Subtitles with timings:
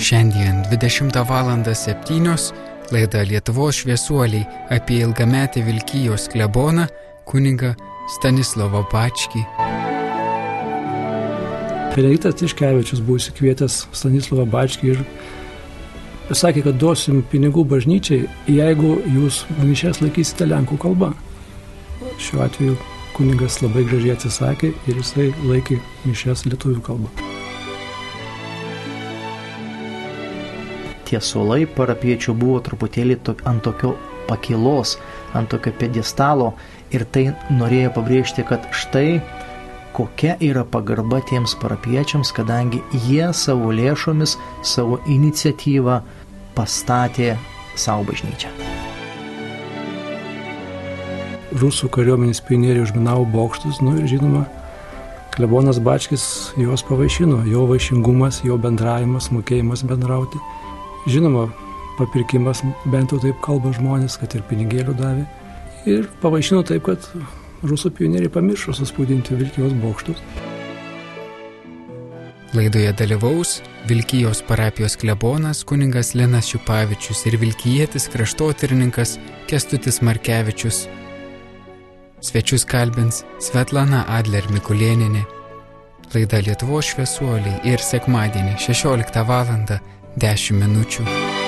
[0.00, 1.74] Šiandien 20 val.
[1.74, 2.52] 7
[2.92, 6.86] laida Lietuvos šviesuoliai apie ilgametį Vilkyjos kleboną
[7.28, 7.74] kuniga
[8.16, 9.42] Stanislavą Pačkį.
[11.92, 15.02] Benediktas Tiškevičius buvo įsikvietęs Stanislavą Bačkį ir
[16.32, 21.12] sakė, kad duosim pinigų bažnyčiai, jeigu jūs mišes laikysite lenkų kalba.
[22.16, 22.78] Šiuo atveju
[23.18, 27.39] kunigas labai gražiai atsisakė ir jisai laikė mišes lietuvių kalba.
[31.10, 33.96] Tie suolai parapiečių buvo truputėlį to, ant tokio
[34.28, 34.94] pakilos,
[35.34, 36.52] ant tokio pedestalo
[36.94, 39.18] ir tai norėjo pabrėžti, kad štai
[39.96, 46.00] kokia yra pagarba tiems parapiečiams, kadangi jie savo lėšomis, savo iniciatyvą
[46.54, 47.34] pastatė
[47.74, 48.54] savo bažnyčią.
[51.60, 54.44] Rusų kariuomenės pionieriai užminavo bokštus, nu ir žinoma,
[55.34, 56.24] klebonas Bačkis
[56.60, 60.38] juos pavaišino, jo vaišingumas, jo bendravimas, mokėjimas bendrauti.
[61.08, 61.46] Žinoma,
[61.96, 62.60] papirkimas,
[62.92, 65.26] bent jau taip kalba žmonės, kad ir pinigėlių davė.
[65.88, 67.06] Ir pavaišino taip, kad
[67.64, 70.20] rusų pionieriai pamiršo suspūdinti Vilkijos bokštus.
[72.52, 79.14] Laidoje dalyvaus Vilkijos parapijos klebonas kuningas Lenas Šiupavičius ir Vilkijėtis kraštotyrininkas
[79.48, 80.82] Kestutis Markevičius.
[82.20, 85.22] Svečius kalbins Svetlana Adler Mikulėninė.
[86.10, 89.54] Laida Lietuvos šviesuoliai ir sekmadienį 16 val.
[90.16, 91.39] 10 minučių.